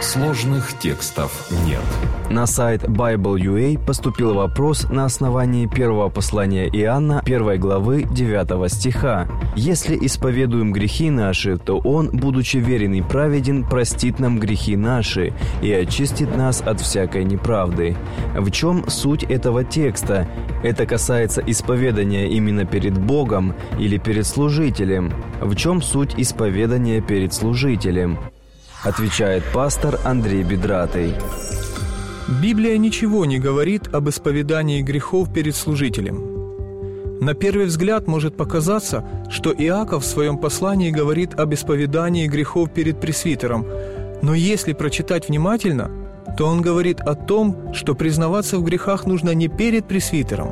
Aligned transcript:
Сложных 0.00 0.78
текстов 0.78 1.48
нет. 1.64 1.80
На 2.28 2.46
сайт 2.46 2.82
Bible.ua 2.84 3.78
поступил 3.78 4.34
вопрос 4.34 4.88
на 4.90 5.04
основании 5.04 5.66
первого 5.66 6.08
послания 6.08 6.66
Иоанна 6.66 7.20
1 7.20 7.60
главы 7.60 8.02
9 8.02 8.72
стиха. 8.72 9.28
«Если 9.54 9.96
исповедуем 10.04 10.72
грехи 10.72 11.10
наши, 11.10 11.56
то 11.56 11.78
Он, 11.78 12.10
будучи 12.12 12.56
верен 12.56 12.94
и 12.94 13.02
праведен, 13.02 13.64
простит 13.64 14.18
нам 14.18 14.40
грехи 14.40 14.76
наши 14.76 15.32
и 15.62 15.72
очистит 15.72 16.36
нас 16.36 16.62
от 16.62 16.80
всякой 16.80 17.24
неправды». 17.24 17.96
В 18.34 18.50
чем 18.50 18.88
суть 18.88 19.22
этого 19.22 19.62
текста? 19.62 20.26
Это 20.62 20.84
касается 20.84 21.42
исповедания 21.46 22.28
именно 22.28 22.64
перед 22.64 22.98
Богом 22.98 23.54
или 23.78 23.98
перед 23.98 24.26
служителем? 24.26 25.12
В 25.40 25.54
чем 25.54 25.80
суть 25.80 26.14
исповедания 26.16 27.00
перед 27.00 27.32
служителем? 27.32 28.18
Отвечает 28.82 29.44
пастор 29.52 30.00
Андрей 30.04 30.42
Бедратый. 30.42 31.14
Библия 32.42 32.76
ничего 32.78 33.24
не 33.24 33.38
говорит 33.38 33.86
об 33.94 34.08
исповедании 34.08 34.82
грехов 34.82 35.32
перед 35.32 35.54
служителем. 35.54 37.20
На 37.20 37.34
первый 37.34 37.66
взгляд 37.66 38.08
может 38.08 38.36
показаться, 38.36 39.04
что 39.30 39.52
Иаков 39.52 40.02
в 40.02 40.06
своем 40.06 40.36
послании 40.36 40.90
говорит 40.90 41.38
об 41.38 41.54
исповедании 41.54 42.26
грехов 42.26 42.72
перед 42.72 43.00
пресвитером, 43.00 43.64
но 44.20 44.34
если 44.34 44.72
прочитать 44.72 45.28
внимательно, 45.28 45.88
то 46.36 46.48
он 46.48 46.60
говорит 46.60 47.00
о 47.00 47.14
том, 47.14 47.72
что 47.74 47.94
признаваться 47.94 48.58
в 48.58 48.64
грехах 48.64 49.06
нужно 49.06 49.30
не 49.30 49.46
перед 49.46 49.86
пресвитером. 49.86 50.50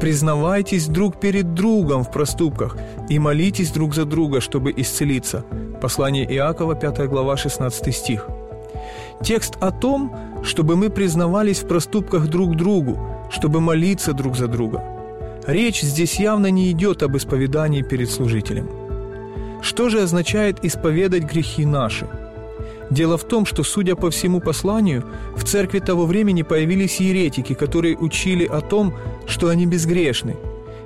«Признавайтесь 0.00 0.86
друг 0.86 1.20
перед 1.20 1.52
другом 1.52 2.04
в 2.04 2.10
проступках 2.10 2.78
и 3.10 3.18
молитесь 3.18 3.70
друг 3.70 3.94
за 3.94 4.06
друга, 4.06 4.40
чтобы 4.40 4.72
исцелиться». 4.74 5.44
Послание 5.84 6.24
Иакова, 6.24 6.74
5 6.74 7.08
глава, 7.10 7.36
16 7.36 7.94
стих– 7.94 8.26
Текст 9.22 9.56
о 9.60 9.70
том, 9.70 10.16
чтобы 10.42 10.76
мы 10.76 10.88
признавались 10.88 11.58
в 11.58 11.68
проступках 11.68 12.28
друг 12.28 12.56
другу, 12.56 12.98
чтобы 13.30 13.60
молиться 13.60 14.14
друг 14.14 14.34
за 14.34 14.48
друга. 14.48 14.82
Речь 15.46 15.82
здесь 15.82 16.18
явно 16.18 16.46
не 16.50 16.70
идет 16.70 17.02
об 17.02 17.18
исповедании 17.18 17.82
перед 17.82 18.10
служителем. 18.10 18.66
Что 19.60 19.90
же 19.90 20.00
означает 20.00 20.64
исповедать 20.64 21.24
грехи 21.24 21.66
наши? 21.66 22.08
Дело 22.90 23.18
в 23.18 23.24
том, 23.24 23.44
что, 23.44 23.62
судя 23.62 23.94
по 23.94 24.10
всему 24.10 24.40
посланию, 24.40 25.04
в 25.36 25.44
церкви 25.44 25.80
того 25.80 26.06
времени 26.06 26.40
появились 26.40 26.98
еретики, 26.98 27.52
которые 27.52 27.98
учили 27.98 28.46
о 28.46 28.62
том, 28.62 28.94
что 29.26 29.48
они 29.50 29.66
безгрешны, 29.66 30.36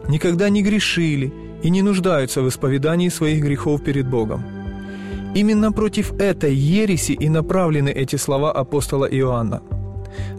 никогда 0.08 0.48
не 0.48 0.60
грешили 0.60 1.32
и 1.62 1.70
не 1.70 1.82
нуждаются 1.82 2.42
в 2.42 2.48
исповедании 2.48 3.10
своих 3.10 3.44
грехов 3.44 3.84
перед 3.84 4.10
Богом. 4.10 4.57
Именно 5.34 5.72
против 5.72 6.12
этой 6.20 6.54
ереси 6.54 7.12
и 7.12 7.28
направлены 7.28 7.90
эти 7.90 8.16
слова 8.16 8.52
апостола 8.52 9.04
Иоанна. 9.04 9.62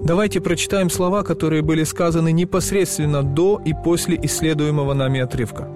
Давайте 0.02 0.42
прочитаем 0.42 0.90
слова, 0.90 1.23
которые 1.23 1.62
были 1.62 1.84
сказаны 1.84 2.32
непосредственно 2.32 3.23
до 3.23 3.62
и 3.64 3.73
после 3.73 4.20
исследуемого 4.23 4.94
нами 4.94 5.20
отрывка. 5.20 5.67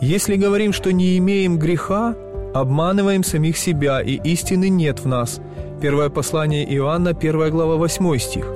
«Если 0.00 0.36
говорим, 0.36 0.72
что 0.72 0.92
не 0.92 1.18
имеем 1.18 1.58
греха, 1.58 2.16
обманываем 2.54 3.24
самих 3.24 3.56
себя, 3.56 4.00
и 4.00 4.20
истины 4.32 4.68
нет 4.68 5.00
в 5.00 5.06
нас». 5.06 5.40
Первое 5.80 6.10
послание 6.10 6.64
Иоанна, 6.76 7.10
1 7.10 7.50
глава, 7.50 7.76
8 7.76 8.18
стих. 8.18 8.46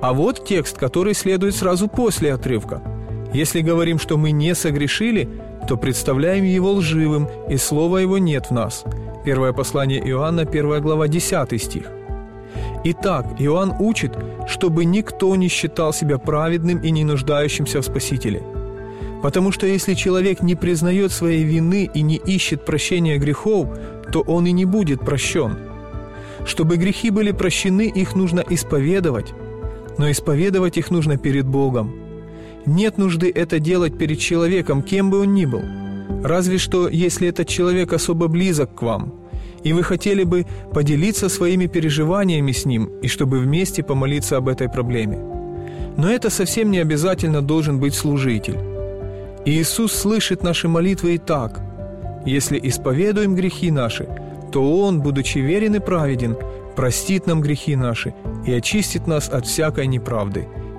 А 0.00 0.12
вот 0.12 0.46
текст, 0.46 0.78
который 0.78 1.14
следует 1.14 1.54
сразу 1.54 1.88
после 1.88 2.32
отрывка. 2.32 2.82
«Если 3.34 3.62
говорим, 3.62 3.98
что 3.98 4.16
мы 4.16 4.30
не 4.30 4.54
согрешили, 4.54 5.28
то 5.68 5.76
представляем 5.76 6.44
его 6.44 6.72
лживым, 6.72 7.28
и 7.50 7.56
слова 7.56 7.98
его 7.98 8.18
нет 8.18 8.46
в 8.46 8.50
нас». 8.52 8.84
Первое 9.24 9.52
послание 9.52 10.00
Иоанна, 10.10 10.42
1 10.42 10.80
глава, 10.82 11.08
10 11.08 11.60
стих. 11.60 11.90
Итак, 12.84 13.26
Иоанн 13.38 13.74
учит, 13.80 14.12
чтобы 14.46 14.84
никто 14.84 15.34
не 15.34 15.48
считал 15.48 15.92
себя 15.92 16.18
праведным 16.18 16.78
и 16.78 16.90
не 16.90 17.02
нуждающимся 17.02 17.80
в 17.80 17.84
Спасителе. 17.84 18.42
Потому 19.22 19.50
что 19.50 19.66
если 19.66 19.94
человек 19.94 20.42
не 20.42 20.54
признает 20.54 21.10
своей 21.10 21.42
вины 21.42 21.90
и 21.92 22.02
не 22.02 22.16
ищет 22.16 22.66
прощения 22.66 23.16
грехов, 23.16 23.68
то 24.12 24.20
он 24.20 24.46
и 24.46 24.52
не 24.52 24.66
будет 24.66 25.00
прощен. 25.00 25.56
Чтобы 26.44 26.76
грехи 26.76 27.08
были 27.08 27.32
прощены, 27.32 27.88
их 27.88 28.14
нужно 28.14 28.44
исповедовать, 28.50 29.32
но 29.96 30.10
исповедовать 30.10 30.76
их 30.76 30.90
нужно 30.90 31.16
перед 31.16 31.46
Богом– 31.46 31.94
нет 32.66 32.98
нужды 32.98 33.30
это 33.34 33.58
делать 33.58 33.98
перед 33.98 34.18
человеком, 34.18 34.82
кем 34.82 35.10
бы 35.10 35.20
он 35.20 35.34
ни 35.34 35.44
был. 35.44 35.62
Разве 36.22 36.58
что, 36.58 36.88
если 36.88 37.28
этот 37.28 37.48
человек 37.48 37.92
особо 37.92 38.28
близок 38.28 38.74
к 38.74 38.82
вам, 38.82 39.14
и 39.62 39.72
вы 39.72 39.82
хотели 39.82 40.24
бы 40.24 40.46
поделиться 40.72 41.28
своими 41.28 41.66
переживаниями 41.66 42.52
с 42.52 42.64
ним, 42.64 42.90
и 43.02 43.08
чтобы 43.08 43.38
вместе 43.38 43.82
помолиться 43.82 44.36
об 44.36 44.48
этой 44.48 44.68
проблеме. 44.68 45.18
Но 45.96 46.10
это 46.10 46.30
совсем 46.30 46.70
не 46.70 46.78
обязательно 46.78 47.40
должен 47.40 47.78
быть 47.78 47.94
служитель. 47.94 48.58
Иисус 49.44 49.92
слышит 49.92 50.42
наши 50.42 50.68
молитвы 50.68 51.14
и 51.14 51.18
так. 51.18 51.60
Если 52.26 52.58
исповедуем 52.62 53.34
грехи 53.34 53.70
наши, 53.70 54.08
то 54.52 54.86
Он, 54.86 55.00
будучи 55.00 55.38
верен 55.38 55.74
и 55.74 55.80
праведен, 55.80 56.36
простит 56.76 57.26
нам 57.26 57.40
грехи 57.40 57.76
наши 57.76 58.14
и 58.46 58.52
очистит 58.52 59.06
нас 59.06 59.28
от 59.28 59.46
всякой 59.46 59.86
неправды– 59.86 60.48